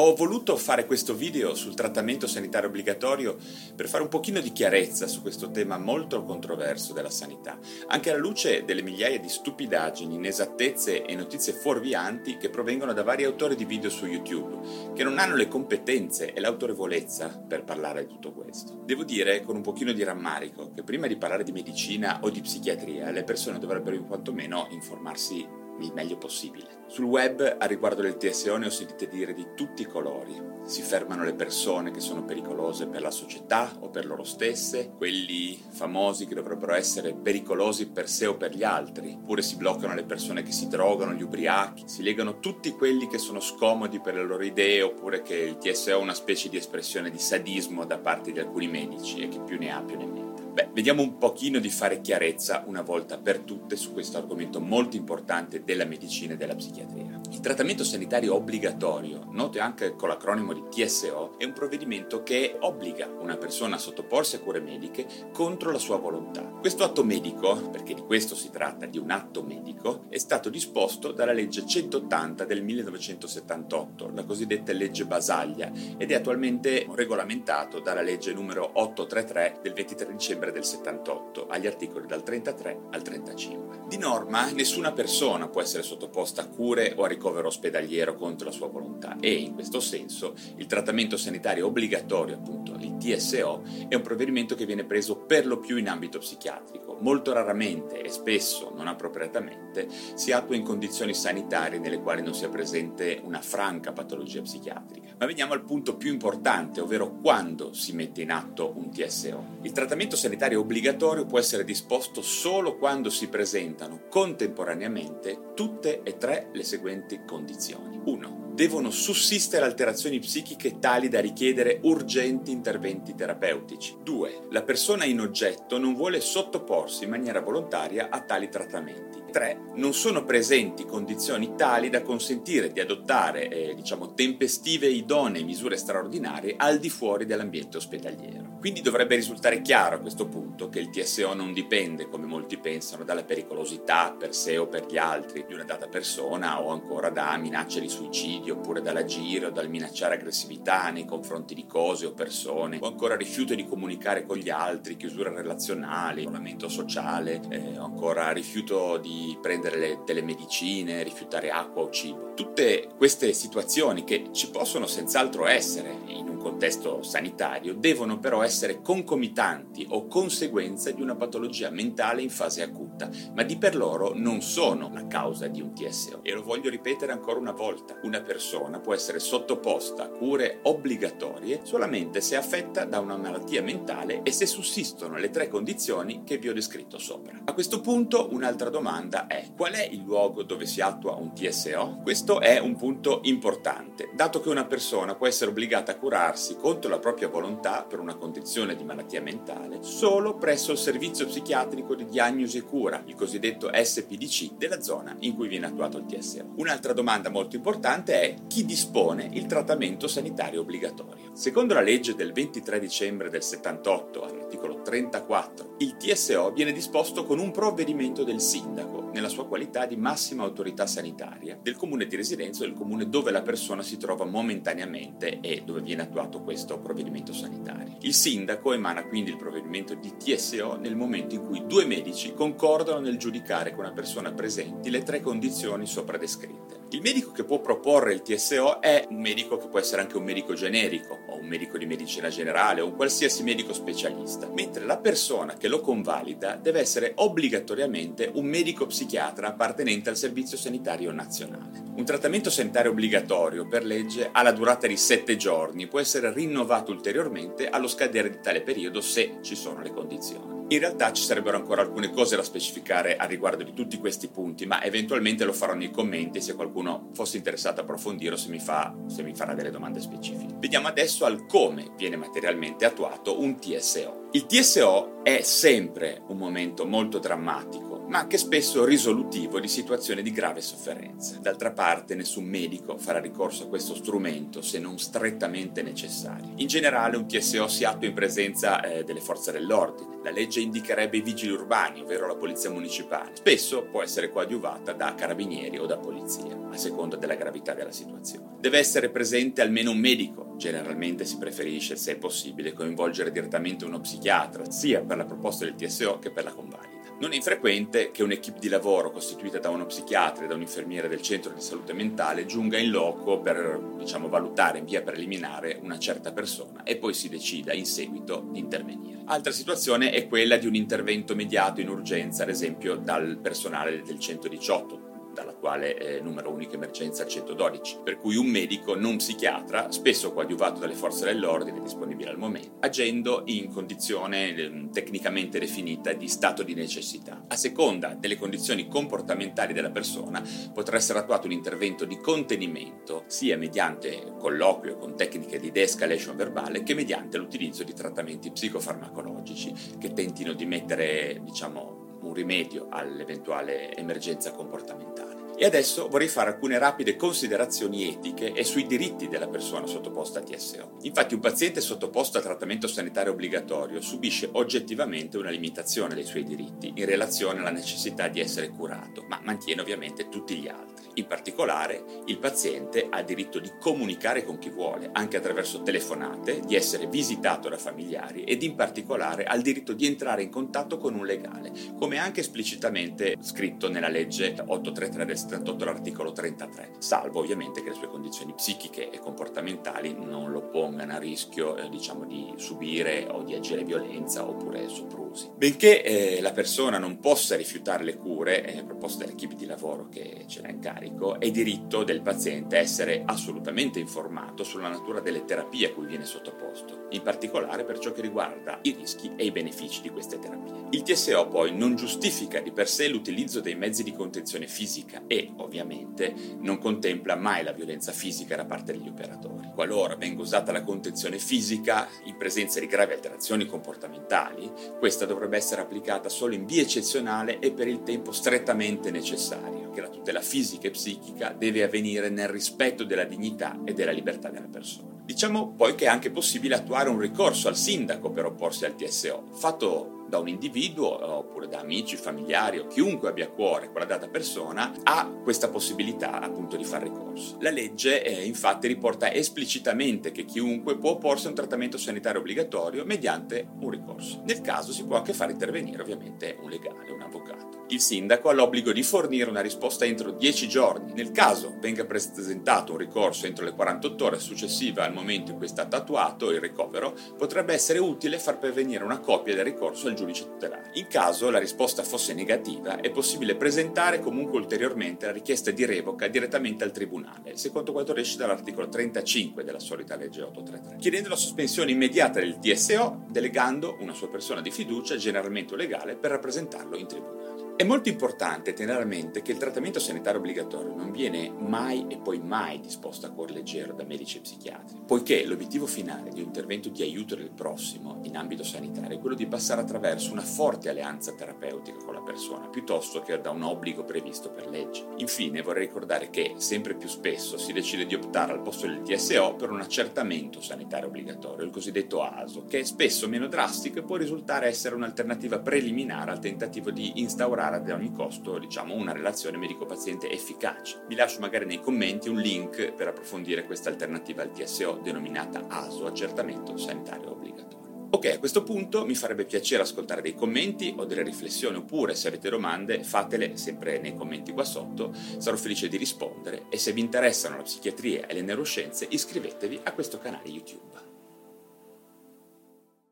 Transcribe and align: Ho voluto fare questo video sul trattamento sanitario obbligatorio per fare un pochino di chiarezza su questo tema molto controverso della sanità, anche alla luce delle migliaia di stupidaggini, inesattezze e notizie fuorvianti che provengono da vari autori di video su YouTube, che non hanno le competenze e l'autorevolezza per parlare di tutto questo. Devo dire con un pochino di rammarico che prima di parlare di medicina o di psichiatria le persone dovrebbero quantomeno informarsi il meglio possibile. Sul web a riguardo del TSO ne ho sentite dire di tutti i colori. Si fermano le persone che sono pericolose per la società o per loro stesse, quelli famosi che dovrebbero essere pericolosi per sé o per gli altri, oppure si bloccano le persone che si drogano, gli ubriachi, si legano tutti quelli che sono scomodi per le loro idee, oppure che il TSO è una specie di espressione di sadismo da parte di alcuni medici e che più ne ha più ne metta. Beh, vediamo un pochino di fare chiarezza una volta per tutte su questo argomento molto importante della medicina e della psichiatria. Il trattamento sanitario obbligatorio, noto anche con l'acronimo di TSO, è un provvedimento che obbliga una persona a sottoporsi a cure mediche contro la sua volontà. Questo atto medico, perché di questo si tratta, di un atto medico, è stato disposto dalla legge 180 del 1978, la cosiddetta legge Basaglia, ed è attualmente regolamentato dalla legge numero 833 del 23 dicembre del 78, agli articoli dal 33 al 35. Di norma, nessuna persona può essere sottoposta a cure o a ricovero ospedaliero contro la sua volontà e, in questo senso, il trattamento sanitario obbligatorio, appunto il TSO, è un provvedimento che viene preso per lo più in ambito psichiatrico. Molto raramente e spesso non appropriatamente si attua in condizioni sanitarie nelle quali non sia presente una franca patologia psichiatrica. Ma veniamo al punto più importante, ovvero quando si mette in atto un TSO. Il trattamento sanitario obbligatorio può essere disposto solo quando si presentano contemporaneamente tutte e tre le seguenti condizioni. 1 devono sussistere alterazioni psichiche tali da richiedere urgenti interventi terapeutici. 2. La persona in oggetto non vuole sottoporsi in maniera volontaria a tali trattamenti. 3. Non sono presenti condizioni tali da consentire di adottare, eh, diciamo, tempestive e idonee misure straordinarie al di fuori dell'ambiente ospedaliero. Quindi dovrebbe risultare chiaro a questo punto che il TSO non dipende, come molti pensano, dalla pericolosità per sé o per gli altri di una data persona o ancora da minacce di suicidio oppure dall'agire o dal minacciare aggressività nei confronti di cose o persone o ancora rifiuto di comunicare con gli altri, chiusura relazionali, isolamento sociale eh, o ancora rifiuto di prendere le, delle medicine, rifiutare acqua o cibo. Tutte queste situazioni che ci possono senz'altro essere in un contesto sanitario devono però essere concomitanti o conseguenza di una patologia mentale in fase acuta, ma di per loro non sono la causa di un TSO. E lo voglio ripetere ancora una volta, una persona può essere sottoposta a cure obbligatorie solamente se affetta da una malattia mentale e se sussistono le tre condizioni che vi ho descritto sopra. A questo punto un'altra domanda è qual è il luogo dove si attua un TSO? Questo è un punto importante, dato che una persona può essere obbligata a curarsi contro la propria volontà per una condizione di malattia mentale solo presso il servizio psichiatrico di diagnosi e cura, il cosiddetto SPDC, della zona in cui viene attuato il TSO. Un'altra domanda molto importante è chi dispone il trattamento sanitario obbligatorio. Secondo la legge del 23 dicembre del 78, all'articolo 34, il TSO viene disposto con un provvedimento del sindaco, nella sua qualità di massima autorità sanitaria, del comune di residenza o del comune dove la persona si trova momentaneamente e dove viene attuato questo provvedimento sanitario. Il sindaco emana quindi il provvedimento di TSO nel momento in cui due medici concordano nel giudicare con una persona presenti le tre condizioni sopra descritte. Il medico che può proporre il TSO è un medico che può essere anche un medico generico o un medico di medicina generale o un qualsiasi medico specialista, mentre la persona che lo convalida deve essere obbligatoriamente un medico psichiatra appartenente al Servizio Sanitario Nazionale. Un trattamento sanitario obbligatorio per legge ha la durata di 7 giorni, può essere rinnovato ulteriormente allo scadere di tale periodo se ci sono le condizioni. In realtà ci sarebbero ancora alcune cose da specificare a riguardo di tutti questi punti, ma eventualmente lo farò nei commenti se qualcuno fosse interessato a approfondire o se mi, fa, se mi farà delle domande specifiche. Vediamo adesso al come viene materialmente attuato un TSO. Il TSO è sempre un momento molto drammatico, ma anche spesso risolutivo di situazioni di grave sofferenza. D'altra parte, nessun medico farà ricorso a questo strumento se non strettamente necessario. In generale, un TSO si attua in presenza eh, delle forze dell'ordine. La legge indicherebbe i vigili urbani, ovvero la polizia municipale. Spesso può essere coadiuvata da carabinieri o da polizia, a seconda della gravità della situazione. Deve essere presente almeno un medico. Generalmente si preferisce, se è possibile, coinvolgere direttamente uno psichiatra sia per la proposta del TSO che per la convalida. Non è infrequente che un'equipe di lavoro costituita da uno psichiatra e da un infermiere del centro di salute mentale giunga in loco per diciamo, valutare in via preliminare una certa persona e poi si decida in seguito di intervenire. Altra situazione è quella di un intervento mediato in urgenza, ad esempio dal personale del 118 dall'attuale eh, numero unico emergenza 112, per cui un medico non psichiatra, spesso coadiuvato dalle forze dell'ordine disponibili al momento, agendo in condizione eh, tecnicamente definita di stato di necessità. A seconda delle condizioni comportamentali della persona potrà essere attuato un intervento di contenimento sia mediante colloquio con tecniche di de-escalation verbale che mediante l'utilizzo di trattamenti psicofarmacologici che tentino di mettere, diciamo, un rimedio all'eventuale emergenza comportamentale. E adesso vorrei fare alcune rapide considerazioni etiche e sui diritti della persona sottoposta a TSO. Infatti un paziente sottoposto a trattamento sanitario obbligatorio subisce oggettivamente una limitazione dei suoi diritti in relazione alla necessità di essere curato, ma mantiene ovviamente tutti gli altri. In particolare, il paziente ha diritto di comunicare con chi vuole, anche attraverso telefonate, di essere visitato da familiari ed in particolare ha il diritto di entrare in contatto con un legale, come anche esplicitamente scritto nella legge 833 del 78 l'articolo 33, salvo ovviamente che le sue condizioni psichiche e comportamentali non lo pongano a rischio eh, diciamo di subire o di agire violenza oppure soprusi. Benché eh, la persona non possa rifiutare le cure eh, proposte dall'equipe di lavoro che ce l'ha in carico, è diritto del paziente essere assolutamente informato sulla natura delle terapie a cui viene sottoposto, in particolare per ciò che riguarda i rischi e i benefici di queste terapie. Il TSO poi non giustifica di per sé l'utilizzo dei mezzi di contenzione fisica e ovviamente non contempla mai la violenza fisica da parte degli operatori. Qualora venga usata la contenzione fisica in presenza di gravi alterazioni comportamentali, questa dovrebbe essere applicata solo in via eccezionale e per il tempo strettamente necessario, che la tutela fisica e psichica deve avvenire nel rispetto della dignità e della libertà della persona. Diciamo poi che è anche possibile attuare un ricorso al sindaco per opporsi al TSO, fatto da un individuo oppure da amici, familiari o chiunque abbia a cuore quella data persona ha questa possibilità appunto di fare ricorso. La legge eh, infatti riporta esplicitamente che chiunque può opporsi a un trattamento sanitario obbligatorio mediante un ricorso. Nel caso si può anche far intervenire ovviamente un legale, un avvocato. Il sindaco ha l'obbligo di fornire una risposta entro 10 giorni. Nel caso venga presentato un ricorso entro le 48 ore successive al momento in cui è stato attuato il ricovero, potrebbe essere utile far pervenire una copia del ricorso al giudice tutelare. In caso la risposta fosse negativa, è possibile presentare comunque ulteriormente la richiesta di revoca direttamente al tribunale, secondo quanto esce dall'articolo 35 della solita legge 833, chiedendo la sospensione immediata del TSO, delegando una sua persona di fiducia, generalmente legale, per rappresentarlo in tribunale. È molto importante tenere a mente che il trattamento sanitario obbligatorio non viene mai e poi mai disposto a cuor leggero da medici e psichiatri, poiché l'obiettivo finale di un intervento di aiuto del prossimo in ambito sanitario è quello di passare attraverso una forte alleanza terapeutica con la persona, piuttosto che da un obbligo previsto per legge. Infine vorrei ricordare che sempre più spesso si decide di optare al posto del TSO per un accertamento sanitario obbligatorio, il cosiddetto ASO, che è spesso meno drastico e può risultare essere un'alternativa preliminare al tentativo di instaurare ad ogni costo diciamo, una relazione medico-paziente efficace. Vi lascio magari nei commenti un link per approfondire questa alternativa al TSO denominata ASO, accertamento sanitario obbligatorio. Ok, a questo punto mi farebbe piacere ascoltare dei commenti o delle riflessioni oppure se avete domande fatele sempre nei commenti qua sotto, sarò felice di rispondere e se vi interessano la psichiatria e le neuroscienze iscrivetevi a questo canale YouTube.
Ho 0.00 0.14
voluto 0.14 0.56
fare 0.56 0.86
questo 0.86 1.12
video 1.12 1.56
sul 1.56 1.74
trattamento 1.74 2.28
sanitario 2.28 2.68
obbligatorio 2.68 3.36
per 3.74 3.88
fare 3.88 4.04
un 4.04 4.08
pochino 4.08 4.38
di 4.38 4.52
chiarezza 4.52 5.08
su 5.08 5.22
questo 5.22 5.50
tema 5.50 5.76
molto 5.76 6.22
controverso 6.22 6.92
della 6.92 7.10
sanità, 7.10 7.58
anche 7.88 8.10
alla 8.10 8.20
luce 8.20 8.64
delle 8.64 8.82
migliaia 8.82 9.18
di 9.18 9.28
stupidaggini, 9.28 10.14
inesattezze 10.14 11.04
e 11.04 11.16
notizie 11.16 11.52
fuorvianti 11.52 12.36
che 12.36 12.48
provengono 12.48 12.92
da 12.92 13.02
vari 13.02 13.24
autori 13.24 13.56
di 13.56 13.64
video 13.64 13.90
su 13.90 14.06
YouTube, 14.06 14.92
che 14.94 15.02
non 15.02 15.18
hanno 15.18 15.34
le 15.34 15.48
competenze 15.48 16.32
e 16.32 16.38
l'autorevolezza 16.38 17.44
per 17.48 17.64
parlare 17.64 18.06
di 18.06 18.12
tutto 18.12 18.30
questo. 18.30 18.80
Devo 18.84 19.02
dire 19.02 19.42
con 19.42 19.56
un 19.56 19.62
pochino 19.62 19.90
di 19.90 20.04
rammarico 20.04 20.70
che 20.72 20.84
prima 20.84 21.08
di 21.08 21.16
parlare 21.16 21.42
di 21.42 21.50
medicina 21.50 22.20
o 22.22 22.30
di 22.30 22.40
psichiatria 22.40 23.10
le 23.10 23.24
persone 23.24 23.58
dovrebbero 23.58 24.00
quantomeno 24.04 24.68
informarsi 24.70 25.57
il 25.80 25.92
meglio 25.92 26.16
possibile. 26.18 26.76
Sul 26.88 27.04
web 27.04 27.56
a 27.58 27.66
riguardo 27.66 28.00
del 28.00 28.16
TSO 28.16 28.56
ne 28.56 28.66
ho 28.66 28.70
sentite 28.70 29.08
dire 29.08 29.34
di 29.34 29.48
tutti 29.54 29.82
i 29.82 29.86
colori. 29.86 30.56
Si 30.64 30.82
fermano 30.82 31.22
le 31.22 31.34
persone 31.34 31.90
che 31.90 32.00
sono 32.00 32.24
pericolose 32.24 32.86
per 32.86 33.02
la 33.02 33.10
società 33.10 33.76
o 33.80 33.90
per 33.90 34.06
loro 34.06 34.24
stesse, 34.24 34.92
quelli 34.96 35.58
famosi 35.70 36.26
che 36.26 36.34
dovrebbero 36.34 36.74
essere 36.74 37.14
pericolosi 37.14 37.88
per 37.88 38.08
sé 38.08 38.26
o 38.26 38.36
per 38.36 38.54
gli 38.54 38.64
altri, 38.64 39.16
oppure 39.18 39.42
si 39.42 39.56
bloccano 39.56 39.94
le 39.94 40.04
persone 40.04 40.42
che 40.42 40.52
si 40.52 40.68
drogano, 40.68 41.12
gli 41.12 41.22
ubriachi, 41.22 41.84
si 41.86 42.02
legano 42.02 42.38
tutti 42.38 42.70
quelli 42.72 43.06
che 43.06 43.18
sono 43.18 43.40
scomodi 43.40 44.00
per 44.00 44.14
le 44.14 44.24
loro 44.24 44.44
idee, 44.44 44.82
oppure 44.82 45.22
che 45.22 45.36
il 45.36 45.58
TSO 45.58 45.90
è 45.90 45.96
una 45.96 46.14
specie 46.14 46.48
di 46.48 46.56
espressione 46.56 47.10
di 47.10 47.18
sadismo 47.18 47.84
da 47.84 47.98
parte 47.98 48.32
di 48.32 48.40
alcuni 48.40 48.68
medici 48.68 49.20
e 49.20 49.28
che 49.28 49.40
più 49.40 49.58
ne 49.58 49.72
ha 49.72 49.82
più 49.82 49.96
ne 49.96 50.06
metta. 50.06 50.27
Beh, 50.58 50.70
vediamo 50.72 51.02
un 51.02 51.18
pochino 51.18 51.60
di 51.60 51.70
fare 51.70 52.00
chiarezza 52.00 52.64
una 52.66 52.82
volta 52.82 53.16
per 53.16 53.38
tutte 53.38 53.76
su 53.76 53.92
questo 53.92 54.18
argomento 54.18 54.58
molto 54.58 54.96
importante 54.96 55.62
della 55.62 55.84
medicina 55.84 56.32
e 56.32 56.36
della 56.36 56.56
psichiatria. 56.56 57.17
Il 57.30 57.40
trattamento 57.40 57.84
sanitario 57.84 58.34
obbligatorio, 58.34 59.26
noto 59.30 59.60
anche 59.60 59.94
con 59.94 60.08
l'acronimo 60.08 60.54
di 60.54 60.64
TSO, 60.70 61.34
è 61.38 61.44
un 61.44 61.52
provvedimento 61.52 62.22
che 62.22 62.56
obbliga 62.60 63.06
una 63.20 63.36
persona 63.36 63.76
a 63.76 63.78
sottoporsi 63.78 64.36
a 64.36 64.40
cure 64.40 64.60
mediche 64.60 65.06
contro 65.32 65.70
la 65.70 65.78
sua 65.78 65.98
volontà. 65.98 66.42
Questo 66.42 66.84
atto 66.84 67.04
medico, 67.04 67.68
perché 67.70 67.92
di 67.92 68.00
questo 68.00 68.34
si 68.34 68.50
tratta, 68.50 68.86
di 68.86 68.98
un 68.98 69.10
atto 69.10 69.42
medico, 69.42 70.06
è 70.08 70.16
stato 70.16 70.48
disposto 70.48 71.12
dalla 71.12 71.32
legge 71.32 71.66
180 71.66 72.44
del 72.44 72.62
1978, 72.62 74.10
la 74.14 74.24
cosiddetta 74.24 74.72
legge 74.72 75.04
Basaglia, 75.04 75.70
ed 75.98 76.10
è 76.10 76.14
attualmente 76.14 76.86
regolamentato 76.90 77.80
dalla 77.80 78.02
legge 78.02 78.32
numero 78.32 78.70
833 78.72 79.58
del 79.62 79.74
23 79.74 80.12
dicembre 80.12 80.50
del 80.50 80.64
78, 80.64 81.46
agli 81.46 81.66
articoli 81.66 82.06
dal 82.06 82.22
33 82.22 82.78
al 82.90 83.02
35. 83.02 83.80
Di 83.86 83.98
norma, 83.98 84.50
nessuna 84.50 84.92
persona 84.92 85.48
può 85.48 85.60
essere 85.60 85.82
sottoposta 85.82 86.42
a 86.42 86.48
cure 86.48 86.94
o 86.96 87.04
a 87.04 87.16
ricovero 87.18 87.48
ospedaliero 87.48 88.14
contro 88.14 88.46
la 88.46 88.52
sua 88.52 88.68
volontà 88.68 89.16
e, 89.20 89.32
in 89.32 89.54
questo 89.54 89.80
senso, 89.80 90.34
il 90.56 90.66
trattamento 90.66 91.16
sanitario 91.16 91.66
obbligatorio, 91.66 92.36
appunto 92.36 92.76
il 92.78 92.96
TSO, 92.96 93.62
è 93.88 93.94
un 93.94 94.02
provvedimento 94.02 94.54
che 94.54 94.64
viene 94.64 94.84
preso 94.84 95.16
per 95.16 95.46
lo 95.46 95.58
più 95.58 95.76
in 95.76 95.88
ambito 95.88 96.18
psichiatrico. 96.18 96.96
Molto 97.00 97.32
raramente 97.32 98.00
e 98.02 98.08
spesso 98.08 98.72
non 98.74 98.86
appropriatamente 98.86 99.88
si 100.14 100.32
attua 100.32 100.56
in 100.56 100.62
condizioni 100.62 101.14
sanitarie 101.14 101.78
nelle 101.78 102.00
quali 102.00 102.22
non 102.22 102.34
sia 102.34 102.48
presente 102.48 103.20
una 103.22 103.40
franca 103.40 103.92
patologia 103.92 104.40
psichiatrica. 104.40 105.14
Ma 105.18 105.26
veniamo 105.26 105.52
al 105.52 105.64
punto 105.64 105.96
più 105.96 106.12
importante, 106.12 106.80
ovvero 106.80 107.18
quando 107.20 107.72
si 107.72 107.92
mette 107.92 108.22
in 108.22 108.30
atto 108.30 108.72
un 108.76 108.90
TSO. 108.90 109.58
Il 109.62 109.72
trattamento 109.72 110.16
sanitario 110.16 110.60
obbligatorio 110.60 111.26
può 111.26 111.38
essere 111.38 111.64
disposto 111.64 112.22
solo 112.22 112.76
quando 112.76 113.10
si 113.10 113.28
presentano 113.28 114.02
contemporaneamente 114.08 115.52
tutte 115.54 116.02
e 116.02 116.16
tre 116.16 116.50
le 116.52 116.62
seguenti 116.62 117.07
condizioni. 117.24 118.00
1 118.04 118.47
devono 118.58 118.90
sussistere 118.90 119.64
alterazioni 119.64 120.18
psichiche 120.18 120.80
tali 120.80 121.08
da 121.08 121.20
richiedere 121.20 121.78
urgenti 121.82 122.50
interventi 122.50 123.14
terapeutici. 123.14 123.98
2. 124.02 124.48
La 124.50 124.64
persona 124.64 125.04
in 125.04 125.20
oggetto 125.20 125.78
non 125.78 125.94
vuole 125.94 126.20
sottoporsi 126.20 127.04
in 127.04 127.10
maniera 127.10 127.40
volontaria 127.40 128.08
a 128.10 128.20
tali 128.20 128.48
trattamenti. 128.48 129.26
3. 129.30 129.60
Non 129.74 129.94
sono 129.94 130.24
presenti 130.24 130.84
condizioni 130.84 131.54
tali 131.54 131.88
da 131.88 132.02
consentire 132.02 132.72
di 132.72 132.80
adottare, 132.80 133.48
eh, 133.48 133.74
diciamo, 133.76 134.14
tempestive 134.14 134.86
e 134.86 134.90
idonee 134.90 135.44
misure 135.44 135.76
straordinarie 135.76 136.54
al 136.56 136.80
di 136.80 136.90
fuori 136.90 137.26
dell'ambiente 137.26 137.76
ospedaliero. 137.76 138.56
Quindi 138.58 138.80
dovrebbe 138.80 139.14
risultare 139.14 139.62
chiaro 139.62 139.96
a 139.96 140.00
questo 140.00 140.26
punto 140.26 140.68
che 140.68 140.80
il 140.80 140.90
TSO 140.90 141.32
non 141.32 141.52
dipende, 141.52 142.08
come 142.08 142.26
molti 142.26 142.58
pensano, 142.58 143.04
dalla 143.04 143.22
pericolosità 143.22 144.16
per 144.18 144.34
sé 144.34 144.58
o 144.58 144.66
per 144.66 144.86
gli 144.86 144.96
altri 144.96 145.44
di 145.46 145.54
una 145.54 145.62
data 145.62 145.86
persona 145.86 146.60
o 146.60 146.70
ancora 146.70 147.08
da 147.10 147.36
minacce 147.36 147.80
di 147.80 147.88
suicidio 147.88 148.47
oppure 148.50 148.80
dall'agire 148.80 149.46
o 149.46 149.50
dal 149.50 149.68
minacciare 149.68 150.14
aggressività 150.14 150.90
nei 150.90 151.04
confronti 151.04 151.54
di 151.54 151.66
cose 151.66 152.06
o 152.06 152.12
persone 152.12 152.78
o 152.80 152.86
ancora 152.86 153.16
rifiuto 153.16 153.54
di 153.54 153.66
comunicare 153.66 154.24
con 154.24 154.36
gli 154.36 154.50
altri, 154.50 154.96
chiusura 154.96 155.32
relazionali, 155.32 156.22
isolamento 156.22 156.68
sociale 156.68 157.40
eh, 157.48 157.78
o 157.78 157.84
ancora 157.84 158.30
rifiuto 158.32 158.96
di 158.98 159.36
prendere 159.40 159.78
le, 159.78 160.00
delle 160.04 160.22
medicine, 160.22 161.02
rifiutare 161.02 161.50
acqua 161.50 161.82
o 161.82 161.90
cibo. 161.90 162.32
Tutte 162.34 162.88
queste 162.96 163.32
situazioni 163.32 164.04
che 164.04 164.28
ci 164.32 164.50
possono 164.50 164.86
senz'altro 164.86 165.46
essere 165.46 165.96
in 166.06 166.27
un 166.38 166.44
contesto 166.44 167.02
sanitario 167.02 167.74
devono 167.74 168.20
però 168.20 168.42
essere 168.42 168.80
concomitanti 168.80 169.84
o 169.90 170.06
conseguenza 170.06 170.92
di 170.92 171.02
una 171.02 171.16
patologia 171.16 171.68
mentale 171.68 172.22
in 172.22 172.30
fase 172.30 172.62
acuta, 172.62 173.10
ma 173.34 173.42
di 173.42 173.58
per 173.58 173.74
loro 173.74 174.12
non 174.14 174.40
sono 174.40 174.88
la 174.92 175.06
causa 175.08 175.48
di 175.48 175.60
un 175.60 175.74
TSO. 175.74 176.20
E 176.22 176.32
lo 176.32 176.44
voglio 176.44 176.70
ripetere 176.70 177.10
ancora 177.10 177.40
una 177.40 177.52
volta, 177.52 177.98
una 178.02 178.22
persona 178.22 178.78
può 178.78 178.94
essere 178.94 179.18
sottoposta 179.18 180.04
a 180.04 180.08
cure 180.08 180.60
obbligatorie 180.62 181.60
solamente 181.64 182.20
se 182.20 182.36
affetta 182.36 182.84
da 182.84 183.00
una 183.00 183.16
malattia 183.16 183.62
mentale 183.62 184.22
e 184.22 184.30
se 184.30 184.46
sussistono 184.46 185.16
le 185.16 185.30
tre 185.30 185.48
condizioni 185.48 186.22
che 186.24 186.38
vi 186.38 186.48
ho 186.48 186.54
descritto 186.54 186.98
sopra. 186.98 187.40
A 187.44 187.52
questo 187.52 187.80
punto 187.80 188.28
un'altra 188.30 188.70
domanda 188.70 189.26
è 189.26 189.48
qual 189.56 189.72
è 189.72 189.88
il 189.90 190.02
luogo 190.02 190.44
dove 190.44 190.66
si 190.66 190.80
attua 190.80 191.16
un 191.16 191.34
TSO? 191.34 191.98
Questo 192.02 192.40
è 192.40 192.58
un 192.60 192.76
punto 192.76 193.20
importante, 193.24 194.10
dato 194.14 194.40
che 194.40 194.50
una 194.50 194.66
persona 194.66 195.16
può 195.16 195.26
essere 195.26 195.50
obbligata 195.50 195.92
a 195.92 195.96
curarsi 196.28 196.56
contro 196.56 196.90
la 196.90 196.98
propria 196.98 197.28
volontà 197.28 197.84
per 197.84 198.00
una 198.00 198.14
condizione 198.14 198.76
di 198.76 198.84
malattia 198.84 199.22
mentale 199.22 199.78
solo 199.80 200.36
presso 200.36 200.72
il 200.72 200.78
servizio 200.78 201.26
psichiatrico 201.26 201.94
di 201.94 202.04
diagnosi 202.04 202.58
e 202.58 202.62
cura, 202.62 203.02
il 203.06 203.14
cosiddetto 203.14 203.70
SPDC, 203.72 204.56
della 204.56 204.82
zona 204.82 205.16
in 205.20 205.34
cui 205.34 205.48
viene 205.48 205.66
attuato 205.66 205.96
il 205.96 206.04
TSO. 206.04 206.52
Un'altra 206.56 206.92
domanda 206.92 207.30
molto 207.30 207.56
importante 207.56 208.20
è 208.20 208.34
chi 208.46 208.66
dispone 208.66 209.28
il 209.32 209.46
trattamento 209.46 210.06
sanitario 210.06 210.60
obbligatorio. 210.60 211.30
Secondo 211.32 211.72
la 211.72 211.80
legge 211.80 212.14
del 212.14 212.32
23 212.32 212.78
dicembre 212.78 213.30
del 213.30 213.42
78, 213.42 214.22
all'articolo 214.22 214.82
34, 214.82 215.76
il 215.78 215.96
TSO 215.96 216.50
viene 216.52 216.72
disposto 216.72 217.24
con 217.24 217.38
un 217.38 217.50
provvedimento 217.52 218.24
del 218.24 218.40
sindaco, 218.40 218.97
nella 219.12 219.28
sua 219.28 219.46
qualità 219.46 219.86
di 219.86 219.96
massima 219.96 220.44
autorità 220.44 220.86
sanitaria, 220.86 221.58
del 221.60 221.76
comune 221.76 222.06
di 222.06 222.16
residenza 222.16 222.62
o 222.62 222.66
del 222.66 222.76
comune 222.76 223.08
dove 223.08 223.30
la 223.30 223.42
persona 223.42 223.82
si 223.82 223.96
trova 223.96 224.24
momentaneamente 224.24 225.40
e 225.40 225.62
dove 225.64 225.80
viene 225.80 226.02
attuato 226.02 226.42
questo 226.42 226.78
provvedimento 226.78 227.32
sanitario. 227.32 227.96
Il 228.00 228.14
sindaco 228.14 228.72
emana 228.72 229.04
quindi 229.04 229.30
il 229.30 229.36
provvedimento 229.36 229.94
di 229.94 230.16
TSO 230.16 230.76
nel 230.76 230.96
momento 230.96 231.34
in 231.34 231.44
cui 231.44 231.66
due 231.66 231.84
medici 231.84 232.32
concordano 232.34 233.00
nel 233.00 233.16
giudicare 233.16 233.70
con 233.70 233.80
una 233.80 233.92
persona 233.92 234.32
presenti 234.32 234.90
le 234.90 235.02
tre 235.02 235.20
condizioni 235.20 235.86
sopra 235.86 236.16
descritte. 236.16 236.86
Il 236.90 237.02
medico 237.02 237.32
che 237.32 237.44
può 237.44 237.60
proporre 237.60 238.14
il 238.14 238.22
TSO 238.22 238.80
è 238.80 239.06
un 239.10 239.20
medico 239.20 239.58
che 239.58 239.68
può 239.68 239.78
essere 239.78 240.00
anche 240.00 240.16
un 240.16 240.24
medico 240.24 240.54
generico 240.54 241.18
o 241.28 241.36
un 241.36 241.46
medico 241.46 241.76
di 241.76 241.84
medicina 241.84 242.28
generale 242.28 242.80
o 242.80 242.86
un 242.86 242.96
qualsiasi 242.96 243.42
medico 243.42 243.74
specialista, 243.74 244.48
mentre 244.48 244.86
la 244.86 244.96
persona 244.96 245.54
che 245.54 245.68
lo 245.68 245.80
convalida 245.80 246.56
deve 246.56 246.80
essere 246.80 247.12
obbligatoriamente 247.16 248.30
un 248.32 248.46
medico 248.46 248.86
psichiatra 248.98 249.46
appartenente 249.46 250.10
al 250.10 250.16
Servizio 250.16 250.56
Sanitario 250.56 251.12
Nazionale. 251.12 251.84
Un 251.94 252.04
trattamento 252.04 252.50
sanitario 252.50 252.90
obbligatorio 252.90 253.68
per 253.68 253.84
legge 253.84 254.28
ha 254.32 254.42
la 254.42 254.50
durata 254.50 254.88
di 254.88 254.96
7 254.96 255.36
giorni, 255.36 255.86
può 255.86 256.00
essere 256.00 256.32
rinnovato 256.32 256.90
ulteriormente 256.90 257.68
allo 257.68 257.86
scadere 257.86 258.28
di 258.28 258.40
tale 258.42 258.60
periodo 258.60 259.00
se 259.00 259.38
ci 259.40 259.54
sono 259.54 259.82
le 259.82 259.92
condizioni. 259.92 260.58
In 260.70 260.80
realtà 260.80 261.12
ci 261.12 261.22
sarebbero 261.22 261.56
ancora 261.56 261.80
alcune 261.80 262.10
cose 262.10 262.36
da 262.36 262.42
specificare 262.42 263.16
a 263.16 263.24
riguardo 263.24 263.62
di 263.62 263.72
tutti 263.72 263.96
questi 263.96 264.28
punti, 264.28 264.66
ma 264.66 264.82
eventualmente 264.82 265.46
lo 265.46 265.54
farò 265.54 265.72
nei 265.72 265.90
commenti 265.90 266.42
se 266.42 266.54
qualcuno 266.54 267.08
fosse 267.14 267.38
interessato 267.38 267.80
a 267.80 267.84
approfondire 267.84 268.34
o 268.34 268.36
se 268.36 268.50
mi, 268.50 268.58
fa, 268.58 268.94
se 269.06 269.22
mi 269.22 269.34
farà 269.34 269.54
delle 269.54 269.70
domande 269.70 270.00
specifiche. 270.00 270.56
Vediamo 270.58 270.88
adesso 270.88 271.24
al 271.24 271.46
come 271.46 271.92
viene 271.96 272.16
materialmente 272.16 272.84
attuato 272.84 273.40
un 273.40 273.58
TSO. 273.58 274.28
Il 274.32 274.44
TSO 274.44 275.22
è 275.22 275.40
sempre 275.40 276.20
un 276.28 276.36
momento 276.36 276.84
molto 276.84 277.18
drammatico, 277.18 277.87
ma 278.08 278.18
anche 278.18 278.38
spesso 278.38 278.84
risolutivo 278.84 279.60
di 279.60 279.68
situazioni 279.68 280.22
di 280.22 280.32
grave 280.32 280.60
sofferenza. 280.60 281.38
D'altra 281.40 281.72
parte, 281.72 282.14
nessun 282.14 282.44
medico 282.44 282.96
farà 282.96 283.20
ricorso 283.20 283.64
a 283.64 283.68
questo 283.68 283.94
strumento 283.94 284.62
se 284.62 284.78
non 284.78 284.98
strettamente 284.98 285.82
necessario. 285.82 286.52
In 286.56 286.66
generale, 286.66 287.16
un 287.16 287.26
TSO 287.26 287.68
si 287.68 287.84
attua 287.84 288.08
in 288.08 288.14
presenza 288.14 288.80
eh, 288.82 289.04
delle 289.04 289.20
forze 289.20 289.52
dell'ordine. 289.52 290.18
La 290.22 290.30
legge 290.30 290.60
indicherebbe 290.60 291.18
i 291.18 291.22
vigili 291.22 291.52
urbani, 291.52 292.00
ovvero 292.00 292.26
la 292.26 292.34
polizia 292.34 292.70
municipale. 292.70 293.32
Spesso 293.34 293.84
può 293.84 294.02
essere 294.02 294.30
coadiuvata 294.30 294.92
da 294.92 295.14
carabinieri 295.14 295.78
o 295.78 295.86
da 295.86 295.98
polizia, 295.98 296.58
a 296.70 296.76
seconda 296.76 297.16
della 297.16 297.34
gravità 297.34 297.74
della 297.74 297.92
situazione. 297.92 298.56
Deve 298.58 298.78
essere 298.78 299.10
presente 299.10 299.60
almeno 299.60 299.90
un 299.90 299.98
medico. 299.98 300.54
Generalmente 300.56 301.24
si 301.24 301.38
preferisce, 301.38 301.96
se 301.96 302.12
è 302.12 302.16
possibile, 302.16 302.72
coinvolgere 302.72 303.30
direttamente 303.30 303.84
uno 303.84 304.00
psichiatra 304.00 304.70
sia 304.70 305.00
per 305.02 305.16
la 305.16 305.24
proposta 305.24 305.64
del 305.64 305.74
TSO 305.74 306.18
che 306.18 306.30
per 306.30 306.44
la 306.44 306.52
convalida. 306.52 306.97
Non 307.20 307.32
è 307.32 307.34
infrequente 307.34 308.12
che 308.12 308.22
un'equipe 308.22 308.60
di 308.60 308.68
lavoro 308.68 309.10
costituita 309.10 309.58
da 309.58 309.70
uno 309.70 309.86
psichiatra 309.86 310.44
e 310.44 310.46
da 310.46 310.54
un 310.54 310.60
infermiere 310.60 311.08
del 311.08 311.20
centro 311.20 311.50
di 311.52 311.60
salute 311.60 311.92
mentale 311.92 312.46
giunga 312.46 312.78
in 312.78 312.90
loco 312.90 313.40
per 313.40 313.96
diciamo, 313.98 314.28
valutare 314.28 314.78
in 314.78 314.84
via 314.84 315.02
preliminare 315.02 315.80
una 315.82 315.98
certa 315.98 316.32
persona 316.32 316.84
e 316.84 316.96
poi 316.96 317.14
si 317.14 317.28
decida 317.28 317.72
in 317.72 317.86
seguito 317.86 318.46
di 318.52 318.60
intervenire. 318.60 319.22
Altra 319.24 319.50
situazione 319.50 320.12
è 320.12 320.28
quella 320.28 320.58
di 320.58 320.68
un 320.68 320.76
intervento 320.76 321.34
mediato 321.34 321.80
in 321.80 321.88
urgenza, 321.88 322.44
ad 322.44 322.50
esempio 322.50 322.94
dal 322.94 323.38
personale 323.42 324.00
del 324.02 324.20
118 324.20 325.07
dall'attuale 325.32 325.96
eh, 325.96 326.20
numero 326.20 326.50
unico 326.50 326.74
emergenza 326.74 327.26
112, 327.26 327.98
per 328.02 328.18
cui 328.18 328.36
un 328.36 328.46
medico 328.46 328.94
non 328.94 329.16
psichiatra, 329.16 329.90
spesso 329.90 330.32
coadiuvato 330.32 330.80
dalle 330.80 330.94
forze 330.94 331.24
dell'ordine 331.24 331.80
disponibili 331.80 332.28
al 332.28 332.38
momento, 332.38 332.76
agendo 332.80 333.42
in 333.46 333.70
condizione 333.70 334.54
eh, 334.54 334.88
tecnicamente 334.92 335.58
definita 335.58 336.12
di 336.12 336.28
stato 336.28 336.62
di 336.62 336.74
necessità. 336.74 337.44
A 337.48 337.56
seconda 337.56 338.14
delle 338.14 338.36
condizioni 338.38 338.88
comportamentali 338.88 339.72
della 339.72 339.90
persona 339.90 340.42
potrà 340.72 340.96
essere 340.96 341.18
attuato 341.18 341.46
un 341.46 341.52
intervento 341.52 342.04
di 342.04 342.18
contenimento 342.18 343.24
sia 343.26 343.56
mediante 343.56 344.34
colloquio 344.38 344.96
con 344.96 345.16
tecniche 345.16 345.58
di 345.58 345.70
de-escalation 345.70 346.36
verbale 346.36 346.82
che 346.82 346.94
mediante 346.94 347.38
l'utilizzo 347.38 347.84
di 347.84 347.92
trattamenti 347.92 348.50
psicofarmacologici 348.50 349.72
che 349.98 350.12
tentino 350.12 350.52
di 350.52 350.66
mettere, 350.66 351.40
diciamo, 351.42 351.97
un 352.28 352.34
rimedio 352.34 352.88
all'eventuale 352.90 353.96
emergenza 353.96 354.52
comportamentale. 354.52 355.37
E 355.60 355.64
adesso 355.64 356.06
vorrei 356.06 356.28
fare 356.28 356.50
alcune 356.50 356.78
rapide 356.78 357.16
considerazioni 357.16 358.08
etiche 358.08 358.52
e 358.52 358.62
sui 358.62 358.86
diritti 358.86 359.26
della 359.26 359.48
persona 359.48 359.88
sottoposta 359.88 360.38
a 360.38 360.42
TSO. 360.42 360.98
Infatti 361.02 361.34
un 361.34 361.40
paziente 361.40 361.80
sottoposto 361.80 362.38
a 362.38 362.40
trattamento 362.40 362.86
sanitario 362.86 363.32
obbligatorio 363.32 364.00
subisce 364.00 364.48
oggettivamente 364.52 365.36
una 365.36 365.50
limitazione 365.50 366.14
dei 366.14 366.22
suoi 366.22 366.44
diritti 366.44 366.92
in 366.94 367.04
relazione 367.04 367.58
alla 367.58 367.72
necessità 367.72 368.28
di 368.28 368.38
essere 368.38 368.68
curato, 368.68 369.24
ma 369.26 369.40
mantiene 369.42 369.80
ovviamente 369.80 370.28
tutti 370.28 370.54
gli 370.54 370.68
altri. 370.68 371.06
In 371.14 371.26
particolare, 371.26 372.04
il 372.26 372.38
paziente 372.38 373.08
ha 373.10 373.20
diritto 373.22 373.58
di 373.58 373.72
comunicare 373.80 374.44
con 374.44 374.58
chi 374.58 374.70
vuole, 374.70 375.10
anche 375.12 375.38
attraverso 375.38 375.82
telefonate, 375.82 376.60
di 376.60 376.76
essere 376.76 377.08
visitato 377.08 377.68
da 377.68 377.76
familiari 377.76 378.44
ed 378.44 378.62
in 378.62 378.76
particolare 378.76 379.42
ha 379.42 379.56
il 379.56 379.62
diritto 379.62 379.92
di 379.92 380.06
entrare 380.06 380.42
in 380.42 380.50
contatto 380.50 380.98
con 380.98 381.16
un 381.16 381.26
legale, 381.26 381.72
come 381.98 382.18
anche 382.18 382.42
esplicitamente 382.42 383.34
scritto 383.40 383.90
nella 383.90 384.06
legge 384.06 384.54
833 384.64 385.24
del 385.24 385.36
78 385.48 385.84
l'articolo 385.86 386.32
33, 386.32 386.90
salvo 386.98 387.40
ovviamente 387.40 387.82
che 387.82 387.88
le 387.88 387.94
sue 387.94 388.08
condizioni 388.08 388.52
psichiche 388.52 389.08
e 389.08 389.18
comportamentali 389.18 390.14
non 390.14 390.50
lo 390.50 390.68
pongano 390.68 391.14
a 391.14 391.18
rischio 391.18 391.76
eh, 391.76 391.88
diciamo 391.88 392.26
di 392.26 392.52
subire 392.56 393.26
o 393.30 393.42
di 393.42 393.54
agire 393.54 393.82
violenza 393.82 394.46
oppure 394.46 394.88
soprusi. 394.88 395.48
Benché 395.56 396.02
eh, 396.02 396.40
la 396.42 396.52
persona 396.52 396.98
non 396.98 397.18
possa 397.18 397.56
rifiutare 397.56 398.04
le 398.04 398.18
cure 398.18 398.62
eh, 398.62 398.84
proposte 398.84 399.24
dall'equipe 399.24 399.54
di 399.54 399.64
lavoro 399.64 400.08
che 400.10 400.44
ce 400.48 400.60
l'ha 400.60 400.68
in 400.68 400.80
carico, 400.80 401.40
è 401.40 401.50
diritto 401.50 402.04
del 402.04 402.20
paziente 402.20 402.76
essere 402.76 403.22
assolutamente 403.24 403.98
informato 403.98 404.64
sulla 404.64 404.88
natura 404.88 405.20
delle 405.20 405.46
terapie 405.46 405.86
a 405.86 405.92
cui 405.92 406.06
viene 406.06 406.26
sottoposto, 406.26 407.06
in 407.10 407.22
particolare 407.22 407.84
per 407.84 407.98
ciò 407.98 408.12
che 408.12 408.20
riguarda 408.20 408.80
i 408.82 408.92
rischi 408.92 409.32
e 409.34 409.46
i 409.46 409.50
benefici 409.50 410.02
di 410.02 410.10
queste 410.10 410.38
terapie. 410.38 410.88
Il 410.90 411.02
TSO 411.02 411.48
poi 411.48 411.74
non 411.74 411.96
giustifica 411.96 412.60
di 412.60 412.70
per 412.70 412.88
sé 412.88 413.08
l'utilizzo 413.08 413.60
dei 413.60 413.74
mezzi 413.74 414.02
di 414.02 414.12
contenzione 414.12 414.66
fisica 414.66 415.22
e 415.26 415.37
ovviamente 415.56 416.34
non 416.60 416.78
contempla 416.78 417.36
mai 417.36 417.62
la 417.62 417.72
violenza 417.72 418.12
fisica 418.12 418.56
da 418.56 418.64
parte 418.64 418.92
degli 418.92 419.08
operatori. 419.08 419.70
Qualora 419.74 420.16
venga 420.16 420.42
usata 420.42 420.72
la 420.72 420.82
contenzione 420.82 421.38
fisica 421.38 422.08
in 422.24 422.36
presenza 422.36 422.80
di 422.80 422.86
gravi 422.86 423.12
alterazioni 423.12 423.66
comportamentali, 423.66 424.70
questa 424.98 425.26
dovrebbe 425.26 425.56
essere 425.56 425.82
applicata 425.82 426.28
solo 426.28 426.54
in 426.54 426.66
via 426.66 426.82
eccezionale 426.82 427.58
e 427.58 427.72
per 427.72 427.88
il 427.88 428.02
tempo 428.02 428.32
strettamente 428.32 429.10
necessario, 429.10 429.90
che 429.90 430.00
la 430.00 430.08
tutela 430.08 430.40
fisica 430.40 430.88
e 430.88 430.92
psichica 430.92 431.54
deve 431.56 431.82
avvenire 431.82 432.28
nel 432.28 432.48
rispetto 432.48 433.04
della 433.04 433.24
dignità 433.24 433.80
e 433.84 433.92
della 433.92 434.12
libertà 434.12 434.48
della 434.48 434.68
persona. 434.70 435.16
Diciamo 435.24 435.74
poi 435.74 435.94
che 435.94 436.06
è 436.06 436.08
anche 436.08 436.30
possibile 436.30 436.74
attuare 436.74 437.10
un 437.10 437.18
ricorso 437.18 437.68
al 437.68 437.76
sindaco 437.76 438.30
per 438.30 438.46
opporsi 438.46 438.84
al 438.84 438.94
TSO, 438.94 439.48
fatto 439.52 440.17
da 440.28 440.38
un 440.38 440.48
individuo 440.48 441.36
oppure 441.36 441.68
da 441.68 441.80
amici, 441.80 442.16
familiari 442.16 442.78
o 442.78 442.86
chiunque 442.86 443.28
abbia 443.28 443.46
a 443.46 443.50
cuore 443.50 443.90
quella 443.90 444.06
data 444.06 444.28
persona 444.28 444.92
ha 445.02 445.30
questa 445.42 445.68
possibilità 445.68 446.40
appunto 446.40 446.76
di 446.76 446.84
fare 446.84 447.04
ricorso. 447.04 447.56
La 447.60 447.70
legge 447.70 448.22
eh, 448.22 448.44
infatti 448.44 448.86
riporta 448.86 449.32
esplicitamente 449.32 450.32
che 450.32 450.44
chiunque 450.44 450.98
può 450.98 451.12
opporsi 451.12 451.46
a 451.46 451.50
un 451.50 451.54
trattamento 451.54 451.96
sanitario 451.96 452.40
obbligatorio 452.40 453.04
mediante 453.04 453.68
un 453.80 453.90
ricorso. 453.90 454.42
Nel 454.44 454.60
caso 454.60 454.92
si 454.92 455.04
può 455.04 455.16
anche 455.16 455.32
far 455.32 455.50
intervenire 455.50 456.02
ovviamente 456.02 456.56
un 456.60 456.68
legale, 456.68 457.10
un 457.10 457.22
avvocato. 457.22 457.86
Il 457.90 458.00
sindaco 458.00 458.50
ha 458.50 458.52
l'obbligo 458.52 458.92
di 458.92 459.02
fornire 459.02 459.48
una 459.48 459.62
risposta 459.62 460.04
entro 460.04 460.32
10 460.32 460.68
giorni. 460.68 461.12
Nel 461.14 461.30
caso 461.30 461.74
venga 461.80 462.04
presentato 462.04 462.92
un 462.92 462.98
ricorso 462.98 463.46
entro 463.46 463.64
le 463.64 463.72
48 463.72 464.24
ore 464.24 464.38
successive 464.38 465.02
al 465.02 465.14
momento 465.14 465.52
in 465.52 465.56
cui 465.56 465.66
è 465.66 465.70
stato 465.70 465.96
attuato 465.96 466.50
il 466.50 466.60
ricovero, 466.60 467.14
potrebbe 467.36 467.72
essere 467.72 467.98
utile 467.98 468.38
far 468.38 468.58
pervenire 468.58 469.04
una 469.04 469.20
copia 469.20 469.54
del 469.54 469.64
ricorso 469.64 470.08
al 470.08 470.14
giudice 470.18 470.44
tutelare. 470.44 470.90
In 470.94 471.06
caso 471.06 471.50
la 471.50 471.58
risposta 471.58 472.02
fosse 472.02 472.34
negativa, 472.34 473.00
è 473.00 473.10
possibile 473.10 473.54
presentare 473.54 474.20
comunque 474.20 474.58
ulteriormente 474.58 475.26
la 475.26 475.32
richiesta 475.32 475.70
di 475.70 475.84
revoca 475.84 476.26
direttamente 476.28 476.84
al 476.84 476.90
tribunale, 476.90 477.56
secondo 477.56 477.92
quanto 477.92 478.14
esce 478.16 478.36
dall'articolo 478.36 478.88
35 478.88 479.62
della 479.64 479.78
solita 479.78 480.16
legge 480.16 480.42
833, 480.42 480.96
chiedendo 480.98 481.28
la 481.28 481.36
sospensione 481.36 481.92
immediata 481.92 482.40
del 482.40 482.58
TSO, 482.58 483.24
delegando 483.28 483.96
una 484.00 484.14
sua 484.14 484.28
persona 484.28 484.60
di 484.60 484.70
fiducia, 484.70 485.16
generalmente 485.16 485.76
legale, 485.76 486.16
per 486.16 486.32
rappresentarlo 486.32 486.96
in 486.96 487.06
tribunale. 487.06 487.37
È 487.78 487.84
molto 487.84 488.08
importante 488.08 488.72
tenere 488.72 489.02
a 489.02 489.06
mente 489.06 489.40
che 489.40 489.52
il 489.52 489.56
trattamento 489.56 490.00
sanitario 490.00 490.40
obbligatorio 490.40 490.96
non 490.96 491.12
viene 491.12 491.48
mai 491.48 492.06
e 492.08 492.16
poi 492.16 492.40
mai 492.40 492.80
disposto 492.80 493.26
a 493.26 493.30
cuor 493.30 493.52
leggero 493.52 493.92
da 493.92 494.02
medici 494.02 494.38
e 494.38 494.40
psichiatri, 494.40 495.02
poiché 495.06 495.46
l'obiettivo 495.46 495.86
finale 495.86 496.30
di 496.30 496.40
un 496.40 496.46
intervento 496.46 496.88
di 496.88 497.02
aiuto 497.02 497.36
del 497.36 497.52
prossimo 497.54 498.18
in 498.24 498.36
ambito 498.36 498.64
sanitario 498.64 499.16
è 499.16 499.20
quello 499.20 499.36
di 499.36 499.46
passare 499.46 499.82
attraverso 499.82 500.32
una 500.32 500.42
forte 500.42 500.88
alleanza 500.88 501.34
terapeutica 501.34 502.04
con 502.04 502.14
la 502.14 502.20
persona, 502.20 502.66
piuttosto 502.66 503.20
che 503.20 503.40
da 503.40 503.50
un 503.50 503.62
obbligo 503.62 504.02
previsto 504.02 504.50
per 504.50 504.68
legge. 504.68 505.06
Infine 505.18 505.62
vorrei 505.62 505.86
ricordare 505.86 506.30
che 506.30 506.54
sempre 506.56 506.96
più 506.96 507.06
spesso 507.06 507.58
si 507.58 507.72
decide 507.72 508.06
di 508.06 508.16
optare 508.16 508.50
al 508.50 508.60
posto 508.60 508.88
del 508.88 509.02
TSO 509.02 509.54
per 509.54 509.70
un 509.70 509.82
accertamento 509.82 510.60
sanitario 510.60 511.06
obbligatorio, 511.06 511.64
il 511.64 511.70
cosiddetto 511.70 512.24
ASO, 512.24 512.64
che 512.64 512.80
è 512.80 512.84
spesso 512.84 513.28
meno 513.28 513.46
drastico 513.46 514.00
e 514.00 514.02
può 514.02 514.16
risultare 514.16 514.66
essere 514.66 514.96
un'alternativa 514.96 515.60
preliminare 515.60 516.32
al 516.32 516.40
tentativo 516.40 516.90
di 516.90 517.20
instaurare 517.20 517.66
ad 517.76 517.88
ogni 517.90 518.12
costo 518.12 518.58
diciamo, 518.58 518.94
una 518.94 519.12
relazione 519.12 519.56
medico-paziente 519.56 520.30
efficace. 520.30 521.02
Vi 521.06 521.14
lascio 521.14 521.40
magari 521.40 521.66
nei 521.66 521.80
commenti 521.80 522.28
un 522.28 522.38
link 522.38 522.92
per 522.92 523.08
approfondire 523.08 523.64
questa 523.64 523.90
alternativa 523.90 524.42
al 524.42 524.52
TSO 524.52 525.00
denominata 525.02 525.66
ASO, 525.68 526.06
accertamento 526.06 526.76
sanitario 526.76 527.32
obbligatorio. 527.32 527.78
Ok, 528.10 528.24
a 528.24 528.38
questo 528.38 528.62
punto 528.62 529.04
mi 529.04 529.14
farebbe 529.14 529.44
piacere 529.44 529.82
ascoltare 529.82 530.22
dei 530.22 530.34
commenti 530.34 530.94
o 530.96 531.04
delle 531.04 531.22
riflessioni 531.22 531.76
oppure 531.76 532.14
se 532.14 532.28
avete 532.28 532.48
domande 532.48 533.04
fatele 533.04 533.58
sempre 533.58 534.00
nei 534.00 534.16
commenti 534.16 534.52
qua 534.52 534.64
sotto, 534.64 535.12
sarò 535.36 535.58
felice 535.58 535.88
di 535.88 535.98
rispondere 535.98 536.64
e 536.70 536.78
se 536.78 536.92
vi 536.92 537.00
interessano 537.00 537.56
la 537.56 537.62
psichiatria 537.62 538.26
e 538.26 538.32
le 538.32 538.40
neuroscienze 538.40 539.06
iscrivetevi 539.10 539.80
a 539.82 539.92
questo 539.92 540.18
canale 540.18 540.48
YouTube. 540.48 541.17